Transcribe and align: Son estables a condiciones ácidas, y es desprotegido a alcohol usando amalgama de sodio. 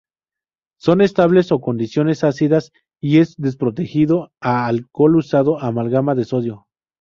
Son 0.79 0.99
estables 1.01 1.51
a 1.51 1.57
condiciones 1.59 2.23
ácidas, 2.23 2.71
y 2.99 3.19
es 3.19 3.35
desprotegido 3.37 4.31
a 4.39 4.65
alcohol 4.65 5.17
usando 5.17 5.59
amalgama 5.59 6.15
de 6.15 6.25
sodio. 6.25 6.65